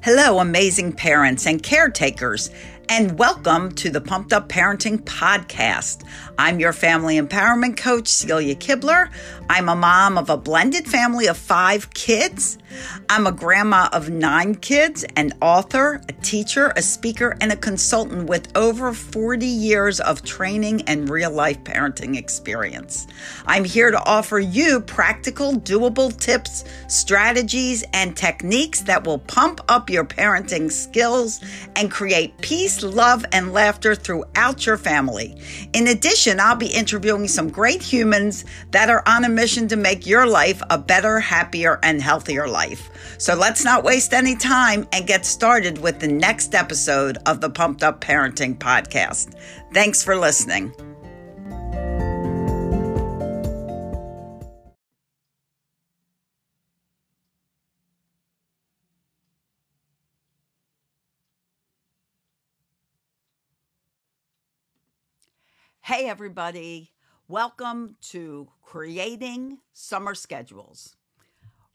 [0.00, 2.50] Hello, amazing parents and caretakers,
[2.90, 6.04] and welcome to the Pumped Up Parenting Podcast.
[6.38, 9.10] I'm your family empowerment coach, Celia Kibler.
[9.50, 12.58] I'm a mom of a blended family of five kids.
[13.08, 18.28] I'm a grandma of nine kids, an author, a teacher, a speaker, and a consultant
[18.28, 23.06] with over 40 years of training and real life parenting experience.
[23.46, 29.90] I'm here to offer you practical, doable tips, strategies, and techniques that will pump up
[29.90, 31.42] your parenting skills
[31.76, 35.40] and create peace, love, and laughter throughout your family.
[35.72, 40.06] In addition, I'll be interviewing some great humans that are on a mission to make
[40.06, 42.90] your life a better, happier, and healthier life.
[43.18, 47.50] So let's not waste any time and get started with the next episode of the
[47.50, 49.34] Pumped Up Parenting Podcast.
[49.72, 50.72] Thanks for listening.
[65.88, 66.92] Hey, everybody.
[67.28, 70.96] Welcome to Creating Summer Schedules.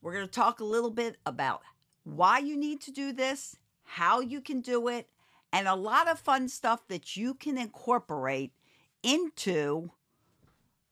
[0.04, 1.64] We're going to talk a little bit about
[2.04, 5.10] why you need to do this, how you can do it,
[5.52, 8.54] and a lot of fun stuff that you can incorporate
[9.02, 9.90] into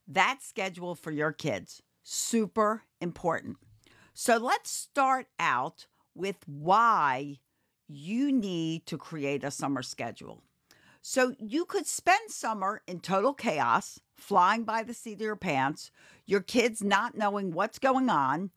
[0.08, 1.84] that schedule for your kids.
[2.02, 3.58] Super important.
[4.16, 7.38] So let's start out with why
[7.88, 10.42] you need to create a summer schedule.
[11.02, 15.92] So you could spend summer in total chaos, flying by the seat of your pants,
[16.26, 18.52] your kids not knowing what's going on,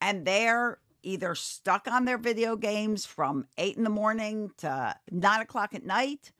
[0.00, 5.40] and they're either stuck on their video games from eight in the morning to nine
[5.40, 6.32] o'clock at night,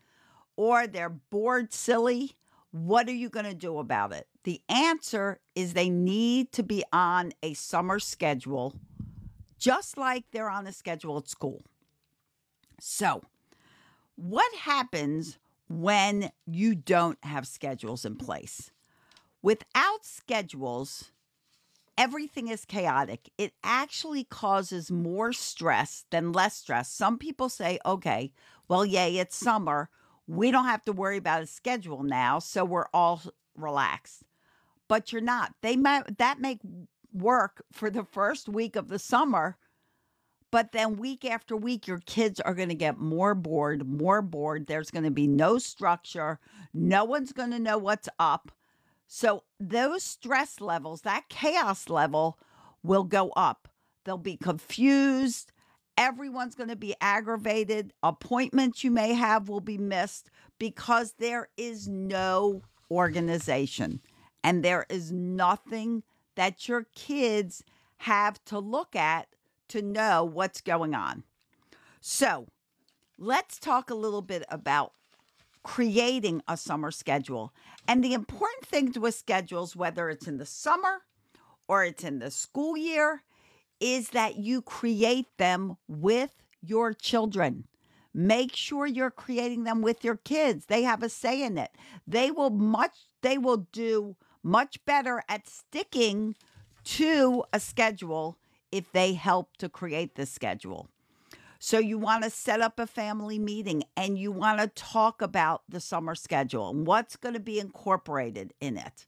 [0.56, 2.32] or they're bored silly.
[2.70, 4.28] What are you going to do about it?
[4.44, 8.74] The answer is they need to be on a summer schedule,
[9.58, 11.62] just like they're on a schedule at school.
[12.80, 13.22] So,
[14.16, 18.70] what happens when you don't have schedules in place?
[19.42, 21.10] Without schedules,
[21.98, 23.30] everything is chaotic.
[23.38, 26.90] It actually causes more stress than less stress.
[26.90, 28.32] Some people say, okay,
[28.68, 29.88] well, yay, it's summer.
[30.26, 33.22] We don't have to worry about a schedule now, so we're all
[33.56, 34.22] relaxed.
[34.88, 35.54] But you're not.
[35.62, 36.60] They might that make
[37.12, 39.56] work for the first week of the summer
[40.52, 44.66] but then week after week, your kids are going to get more bored, more bored.
[44.66, 46.38] There's going to be no structure.
[46.74, 48.52] No one's going to know what's up.
[49.06, 52.38] So those stress levels, that chaos level
[52.82, 53.66] will go up.
[54.04, 55.52] They'll be confused.
[55.96, 57.94] Everyone's going to be aggravated.
[58.02, 64.00] Appointments you may have will be missed because there is no organization
[64.44, 66.02] and there is nothing
[66.34, 67.64] that your kids
[67.98, 69.28] have to look at
[69.72, 71.24] to know what's going on.
[72.00, 72.46] So,
[73.18, 74.92] let's talk a little bit about
[75.62, 77.54] creating a summer schedule.
[77.88, 81.02] And the important thing with schedules, whether it's in the summer
[81.68, 83.22] or it's in the school year,
[83.80, 87.64] is that you create them with your children.
[88.14, 90.66] Make sure you're creating them with your kids.
[90.66, 91.70] They have a say in it.
[92.06, 96.34] They will much they will do much better at sticking
[96.84, 98.36] to a schedule
[98.72, 100.88] if they help to create the schedule.
[101.58, 105.62] So, you want to set up a family meeting and you want to talk about
[105.68, 109.06] the summer schedule and what's going to be incorporated in it.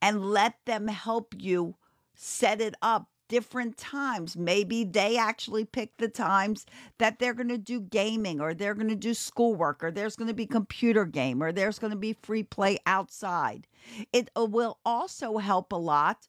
[0.00, 1.76] And let them help you
[2.16, 4.36] set it up different times.
[4.36, 6.66] Maybe they actually pick the times
[6.98, 10.28] that they're going to do gaming or they're going to do schoolwork or there's going
[10.28, 13.66] to be computer game or there's going to be free play outside.
[14.12, 16.28] It uh, will also help a lot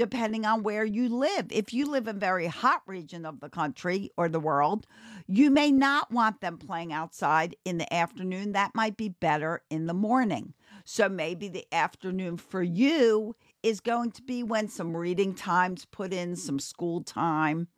[0.00, 1.48] depending on where you live.
[1.50, 4.86] If you live in a very hot region of the country or the world,
[5.26, 8.52] you may not want them playing outside in the afternoon.
[8.52, 10.54] That might be better in the morning.
[10.86, 16.14] So maybe the afternoon for you is going to be when some reading times put
[16.14, 17.68] in, some school time.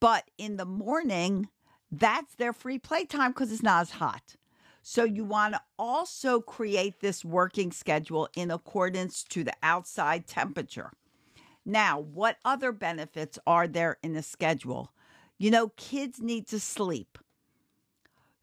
[0.00, 1.48] But in the morning,
[1.90, 4.36] that's their free playtime because it's not as hot.
[4.82, 10.92] So you want to also create this working schedule in accordance to the outside temperature.
[11.68, 14.90] Now, what other benefits are there in the schedule?
[15.36, 17.18] You know, kids need to sleep.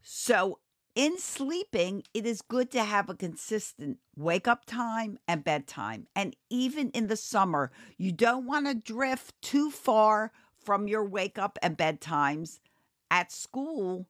[0.04, 0.60] So,
[0.94, 6.06] in sleeping, it is good to have a consistent wake up time and bedtime.
[6.16, 10.31] And even in the summer, you don't want to drift too far
[10.63, 12.60] from your wake up and bedtimes
[13.10, 14.06] at school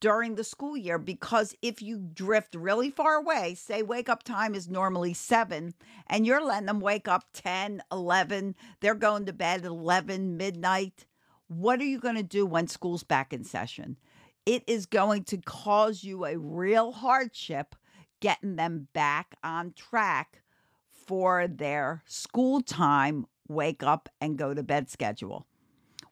[0.00, 4.54] during the school year because if you drift really far away, say wake up time
[4.54, 5.74] is normally 7
[6.06, 11.06] and you're letting them wake up 10, 11, they're going to bed 11 midnight.
[11.48, 13.96] what are you going to do when school's back in session?
[14.46, 17.74] It is going to cause you a real hardship
[18.20, 20.42] getting them back on track
[21.06, 25.46] for their school time, wake up and go to bed schedule.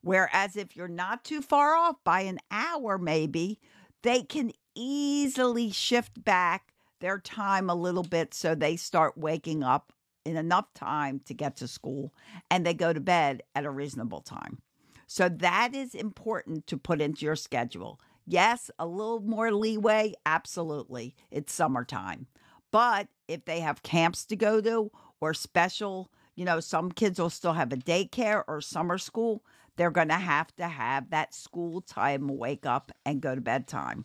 [0.01, 3.61] Whereas if you're not too far off by an hour, maybe,
[4.03, 9.93] they can easily shift back their time a little bit so they start waking up
[10.25, 12.13] in enough time to get to school
[12.51, 14.59] and they go to bed at a reasonable time.
[15.07, 17.99] So that is important to put into your schedule.
[18.27, 21.15] Yes, a little more leeway, absolutely.
[21.31, 22.27] It's summertime.
[22.71, 24.91] But if they have camps to go to
[25.21, 29.43] or special, you know, some kids will still have a daycare or summer school,
[29.79, 34.05] they're going to have to have that school time wake up and go to bedtime.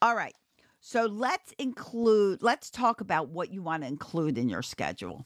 [0.00, 0.34] All right.
[0.80, 5.24] So let's include, let's talk about what you want to include in your schedule.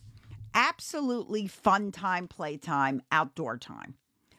[0.55, 3.95] Absolutely fun time, playtime, outdoor time.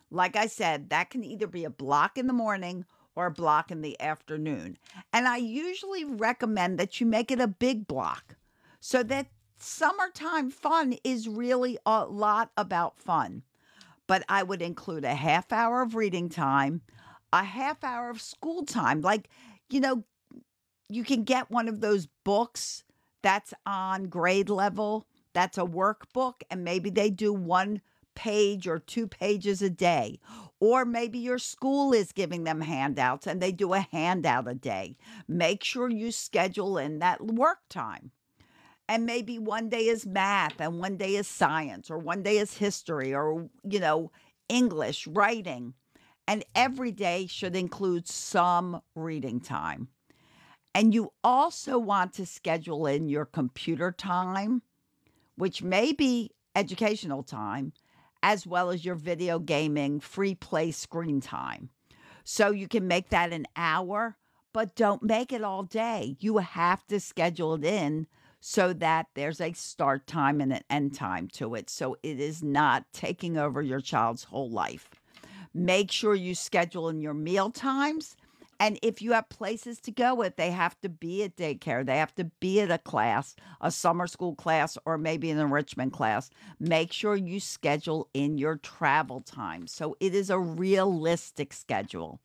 [0.09, 2.85] Like I said, that can either be a block in the morning
[3.15, 4.77] or a block in the afternoon.
[5.11, 8.37] And I usually recommend that you make it a big block
[8.79, 13.43] so that summertime fun is really a lot about fun.
[14.13, 16.81] But I would include a half hour of reading time,
[17.33, 19.01] a half hour of school time.
[19.01, 19.27] Like,
[19.71, 20.03] you know,
[20.87, 22.83] you can get one of those books
[23.23, 27.81] that's on grade level, that's a workbook, and maybe they do one
[28.13, 30.19] page or two pages a day.
[30.59, 34.95] Or maybe your school is giving them handouts and they do a handout a day.
[35.27, 38.11] Make sure you schedule in that work time.
[38.93, 42.59] And maybe one day is math and one day is science or one day is
[42.59, 44.11] history or, you know,
[44.47, 45.73] English, writing.
[46.27, 49.87] And every day should include some reading time.
[50.75, 54.61] And you also want to schedule in your computer time,
[55.37, 57.73] which may be educational time,
[58.21, 61.71] as well as your video gaming free play screen time.
[62.23, 64.17] So you can make that an hour,
[64.53, 66.15] but don't make it all day.
[66.19, 68.05] You have to schedule it in
[68.45, 71.69] so that there's a start time and an end time to it.
[71.69, 74.89] So it is not taking over your child's whole life.
[75.53, 78.17] Make sure you schedule in your meal times
[78.59, 81.97] and if you have places to go with, they have to be at daycare, they
[81.97, 86.29] have to be at a class, a summer school class, or maybe an enrichment class.
[86.59, 89.67] Make sure you schedule in your travel time.
[89.67, 92.19] So it is a realistic schedule.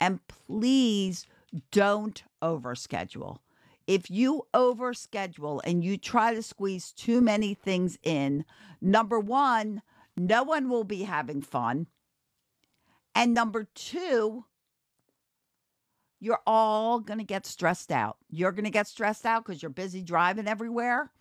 [0.00, 1.26] And please
[1.72, 3.38] don't overschedule.
[3.86, 8.44] If you overschedule and you try to squeeze too many things in,
[8.80, 9.82] number one,
[10.16, 11.86] no one will be having fun.
[13.14, 14.44] And number two,
[16.18, 18.16] you're all going to get stressed out.
[18.28, 21.12] You're going to get stressed out because you're busy driving everywhere,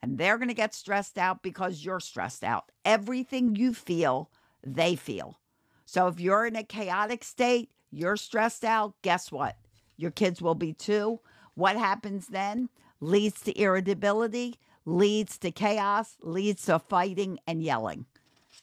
[0.00, 2.70] and they're going to get stressed out because you're stressed out.
[2.84, 4.30] Everything you feel,
[4.64, 5.40] they feel.
[5.84, 9.56] So if you're in a chaotic state, you're stressed out, guess what?
[9.96, 11.20] Your kids will be too.
[11.54, 12.68] What happens then
[13.00, 18.06] leads to irritability, leads to chaos, leads to fighting and yelling.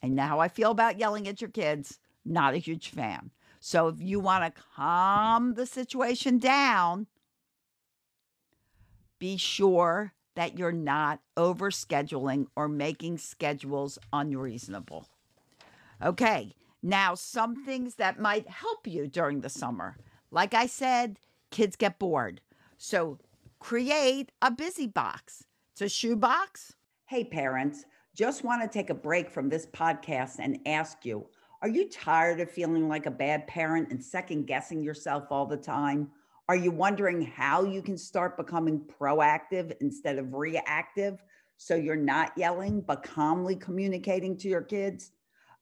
[0.01, 3.31] And now I feel about yelling at your kids, not a huge fan.
[3.59, 7.07] So if you want to calm the situation down,
[9.19, 15.07] be sure that you're not overscheduling or making schedules unreasonable.
[16.03, 19.98] Okay, now some things that might help you during the summer.
[20.31, 21.19] Like I said,
[21.51, 22.41] kids get bored.
[22.83, 23.19] So
[23.59, 25.43] create a busy box.
[25.73, 26.73] It's a shoe box.
[27.05, 27.85] Hey, parents,
[28.15, 31.27] just want to take a break from this podcast and ask you
[31.61, 35.57] are you tired of feeling like a bad parent and second guessing yourself all the
[35.57, 36.09] time?
[36.50, 41.21] Are you wondering how you can start becoming proactive instead of reactive
[41.57, 45.11] so you're not yelling but calmly communicating to your kids?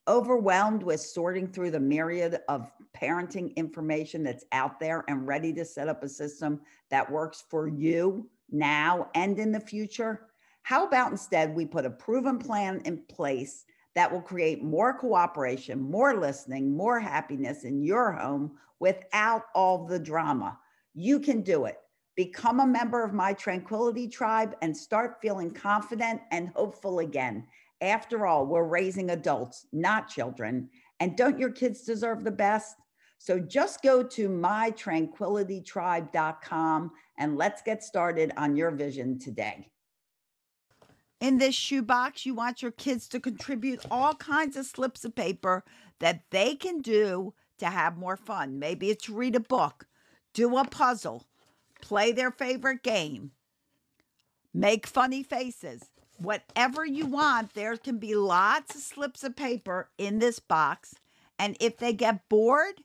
[0.07, 5.65] Overwhelmed with sorting through the myriad of parenting information that's out there and ready to
[5.65, 10.27] set up a system that works for you now and in the future?
[10.63, 13.65] How about instead we put a proven plan in place
[13.96, 20.00] that will create more cooperation, more listening, more happiness in your home without all the
[20.00, 20.58] drama.
[20.93, 21.77] You can do it.
[22.15, 27.46] Become a member of my Tranquility Tribe and start feeling confident and hopeful again.
[27.81, 30.69] After all, we're raising adults, not children.
[31.00, 32.75] And don't your kids deserve the best?
[33.18, 39.68] So just go to mytranquilitytribe.com and let's get started on your vision today.
[41.20, 45.65] In this shoebox, you want your kids to contribute all kinds of slips of paper
[46.00, 48.58] that they can do to have more fun.
[48.58, 49.86] Maybe it's read a book,
[50.34, 51.27] do a puzzle,
[51.82, 53.32] play their favorite game,
[54.53, 55.89] make funny faces.
[56.19, 60.95] Whatever you want, there can be lots of slips of paper in this box.
[61.38, 62.83] And if they get bored,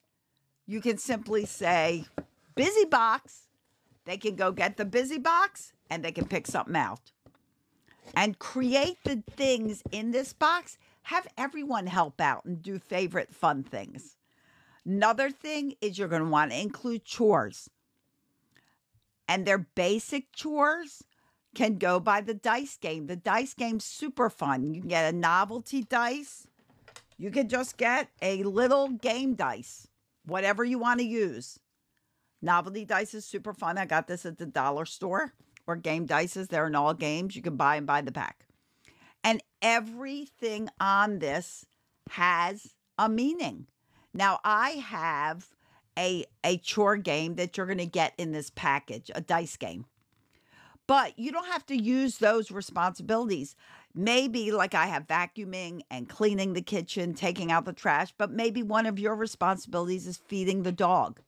[0.66, 2.04] you can simply say,
[2.54, 3.48] busy box.
[4.04, 7.10] They can go get the busy box and they can pick something out.
[8.14, 10.78] And create the things in this box.
[11.02, 14.16] Have everyone help out and do favorite fun things.
[14.86, 17.68] Another thing is you're going to want to include chores.
[19.26, 21.02] And their basic chores
[21.54, 23.06] can go by the dice game.
[23.06, 24.74] The dice game's super fun.
[24.74, 26.46] You can get a novelty dice.
[27.16, 29.86] You can just get a little game dice,
[30.26, 31.58] whatever you want to use.
[32.42, 33.78] Novelty dice is super fun.
[33.78, 35.32] I got this at the dollar store
[35.66, 36.48] or game dices.
[36.48, 37.36] They're in all games.
[37.36, 38.46] You can buy and buy the pack.
[39.22, 41.64] And everything on this
[42.10, 43.66] has a meaning.
[44.12, 45.48] Now I have
[45.98, 49.86] a a chore game that you're going to get in this package, a dice game.
[50.86, 53.56] But you don't have to use those responsibilities.
[53.94, 58.62] Maybe like I have vacuuming and cleaning the kitchen, taking out the trash, but maybe
[58.62, 61.20] one of your responsibilities is feeding the dog.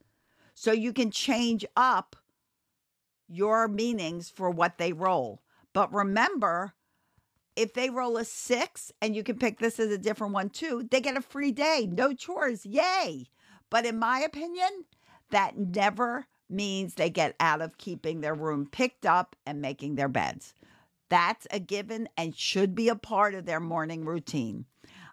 [0.54, 2.16] So you can change up
[3.28, 5.42] your meanings for what they roll.
[5.72, 6.74] But remember,
[7.54, 10.86] if they roll a six and you can pick this as a different one too,
[10.90, 12.66] they get a free day, no chores.
[12.66, 13.26] Yay.
[13.70, 14.84] But in my opinion,
[15.30, 20.08] that never means they get out of keeping their room picked up and making their
[20.08, 20.54] beds.
[21.08, 24.64] That's a given and should be a part of their morning routine.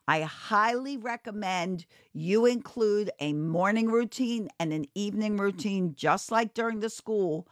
[0.08, 6.82] I highly recommend you include a morning routine and an evening routine, just like during
[6.82, 7.48] the school,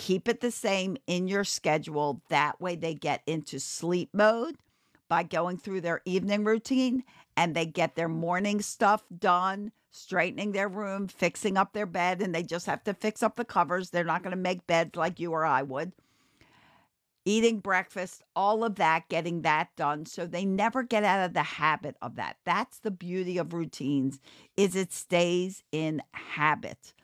[0.00, 2.22] Keep it the same in your schedule.
[2.30, 4.56] That way, they get into sleep mode
[5.10, 7.02] by going through their evening routine
[7.36, 12.32] and they get their morning stuff done, straightening their room, fixing up their bed, and
[12.32, 13.90] they just have to fix up the covers.
[13.90, 15.92] They're not going to make beds like you or I would.
[17.24, 20.06] Eating breakfast, all of that, getting that done.
[20.06, 22.36] So they never get out of the habit of that.
[22.46, 24.20] That's the beauty of routines
[24.56, 26.94] is it stays in habit.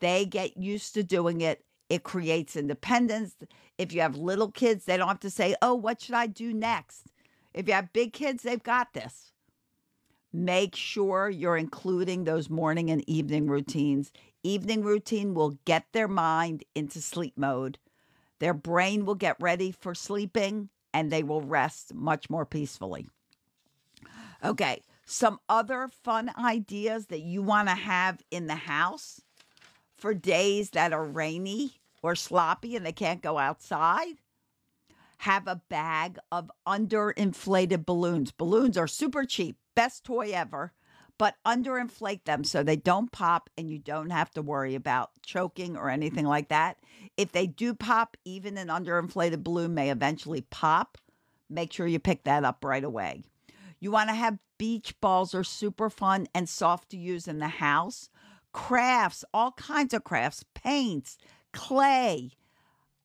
[0.00, 3.34] They get used to doing it it creates independence.
[3.76, 6.54] If you have little kids, they don't have to say, oh, what should I do
[6.54, 7.09] next?
[7.52, 9.32] If you have big kids, they've got this.
[10.32, 14.12] Make sure you're including those morning and evening routines.
[14.42, 17.78] Evening routine will get their mind into sleep mode.
[18.38, 23.06] Their brain will get ready for sleeping and they will rest much more peacefully.
[24.42, 29.20] Okay, some other fun ideas that you want to have in the house
[29.96, 34.14] for days that are rainy or sloppy and they can't go outside,
[35.20, 38.32] have a bag of underinflated balloons.
[38.32, 40.72] Balloons are super cheap, best toy ever,
[41.18, 45.76] but underinflate them so they don't pop and you don't have to worry about choking
[45.76, 46.78] or anything like that.
[47.18, 50.96] If they do pop, even an underinflated balloon may eventually pop.
[51.50, 53.22] Make sure you pick that up right away.
[53.78, 57.48] You want to have beach balls are super fun and soft to use in the
[57.48, 58.08] house.
[58.52, 61.18] Crafts, all kinds of crafts, paints,
[61.52, 62.30] clay,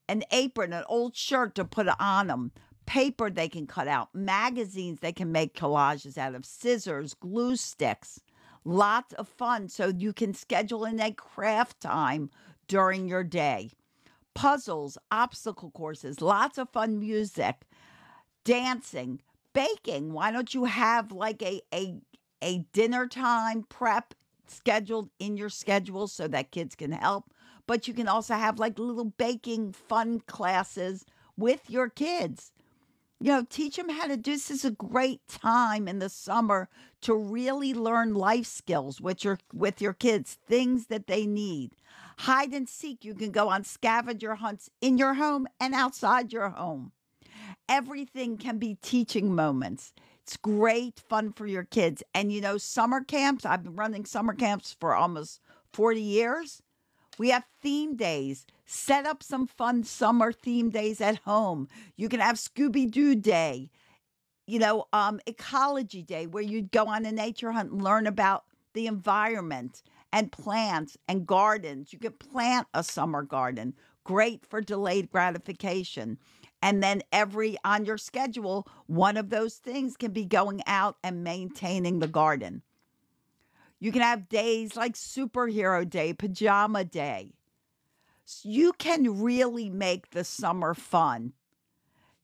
[0.08, 2.52] an apron, an old shirt to put on them,
[2.86, 8.20] paper they can cut out, magazines they can make collages out of, scissors, glue sticks.
[8.64, 9.70] Lots of fun.
[9.70, 12.32] So you can schedule in a craft time
[12.68, 13.72] during your day.
[14.34, 17.62] Puzzles, obstacle courses, lots of fun music,
[18.44, 19.22] dancing,
[19.54, 20.14] baking.
[20.14, 21.96] Why don't you have like a a
[22.42, 24.14] a dinner time prep
[24.48, 27.32] scheduled in your schedule so that kids can help?
[27.68, 31.06] But you can also have like little baking fun classes
[31.38, 32.52] with your kids.
[33.22, 36.68] You know, teach them how to do this is a great time in the summer
[37.02, 41.76] to really learn life skills with your with your kids, things that they need.
[42.20, 46.50] Hide and seek, you can go on scavenger hunts in your home and outside your
[46.50, 46.92] home.
[47.68, 49.94] Everything can be teaching moments.
[50.24, 52.04] It's great fun for your kids.
[52.14, 55.40] And you know, summer camps, I've been running summer camps for almost
[55.74, 56.62] 40 years.
[57.18, 58.46] We have theme days.
[58.66, 61.68] Set up some fun summer theme days at home.
[61.96, 63.70] You can have Scooby Doo Day,
[64.48, 68.46] you know, um, Ecology Day, where you'd go on a nature hunt and learn about
[68.74, 69.82] the environment
[70.12, 71.94] and plants and gardens.
[71.94, 76.18] You can plant a summer garden, great for delayed gratification.
[76.62, 81.24] And then every on your schedule, one of those things can be going out and
[81.24, 82.64] maintaining the garden.
[83.86, 87.36] You can have days like Superhero Day, Pajama Day.
[88.42, 91.34] You can really make the summer fun.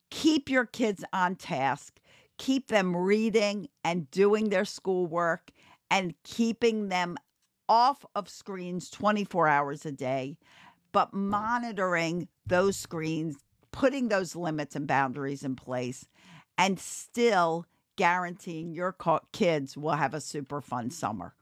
[0.10, 2.00] Keep your kids on task,
[2.40, 5.52] keep them reading and doing their schoolwork,
[5.92, 7.16] and keeping them
[7.70, 10.40] off of screens 24 hours a day,
[10.92, 13.38] but monitoring those screens,
[13.72, 16.08] putting those limits and boundaries in place,
[16.58, 18.96] and still guaranteeing your
[19.32, 21.36] kids will have a super fun summer.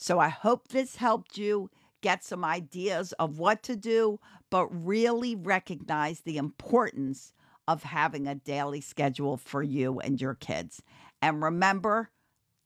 [0.00, 5.36] So I hope this helped you get some ideas of what to do, but really
[5.36, 7.34] recognize the importance
[7.68, 10.82] of having a daily schedule for you and your kids.
[11.20, 12.08] And remember,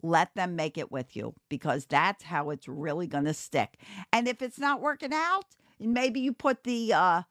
[0.01, 3.81] let them make it with you because that's how it's really going to stick.
[4.13, 5.45] And if it's not working out,
[5.81, 7.23] maybe you put the uh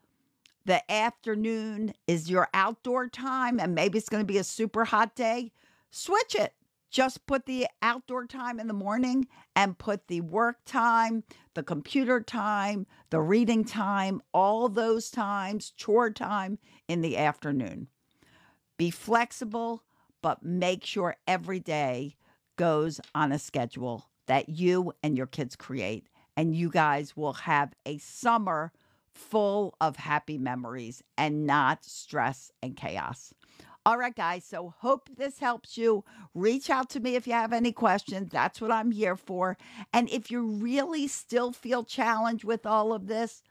[0.65, 5.15] the afternoon is your outdoor time and maybe it's going to be a super hot
[5.15, 5.53] day,
[5.91, 6.53] switch it.
[6.93, 11.23] Just put the outdoor time in the morning and put the work time,
[11.55, 17.88] the computer time, the reading time, all those times, chore time in the afternoon.
[18.77, 19.83] Be flexible,
[20.21, 22.15] but make sure every day
[22.57, 26.07] goes on a schedule that you and your kids create.
[26.38, 28.71] And you guys will have a summer
[29.15, 33.33] full of happy memories and not stress and chaos.
[33.85, 34.45] All right, guys.
[34.45, 36.05] So, hope this helps you.
[36.33, 38.29] Reach out to me if you have any questions.
[38.31, 39.57] That's what I'm here for.
[39.91, 43.43] And if you really still feel challenged with all of this,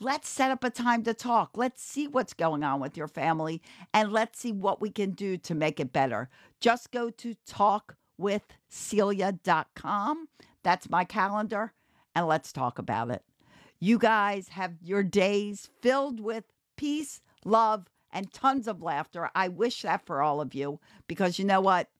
[0.00, 1.50] let's set up a time to talk.
[1.56, 3.60] Let's see what's going on with your family
[3.92, 6.30] and let's see what we can do to make it better.
[6.60, 10.28] Just go to talkwithcelia.com.
[10.62, 11.74] That's my calendar,
[12.14, 13.22] and let's talk about it.
[13.80, 16.44] You guys have your days filled with
[16.76, 19.28] peace, love, and tons of laughter.
[19.34, 21.90] I wish that for all of you because you know what?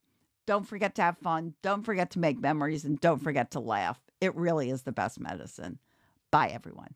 [0.47, 1.55] Don't forget to have fun.
[1.63, 3.99] Don't forget to make memories and don't forget to laugh.
[4.21, 5.79] It really is the best medicine.
[6.31, 6.95] Bye, everyone.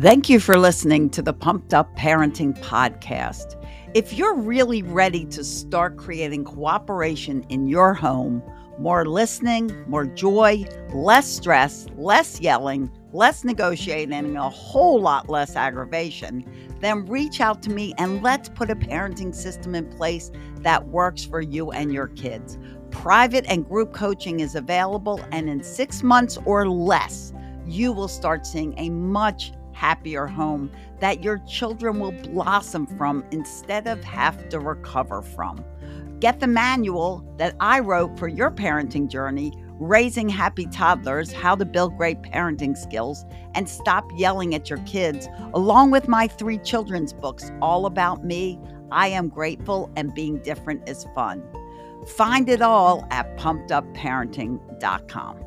[0.00, 3.56] Thank you for listening to the Pumped Up Parenting Podcast.
[3.94, 8.42] If you're really ready to start creating cooperation in your home,
[8.78, 15.56] more listening, more joy, less stress, less yelling, less negotiating, and a whole lot less
[15.56, 16.44] aggravation,
[16.80, 20.30] then reach out to me and let's put a parenting system in place
[20.60, 22.58] that works for you and your kids.
[22.90, 27.32] Private and group coaching is available, and in six months or less,
[27.66, 33.86] you will start seeing a much happier home that your children will blossom from instead
[33.86, 35.64] of have to recover from.
[36.22, 41.64] Get the manual that I wrote for your parenting journey, Raising Happy Toddlers How to
[41.64, 43.24] Build Great Parenting Skills
[43.56, 48.60] and Stop Yelling at Your Kids, along with my three children's books, All About Me,
[48.92, 51.42] I Am Grateful, and Being Different is Fun.
[52.06, 55.44] Find it all at pumpedupparenting.com.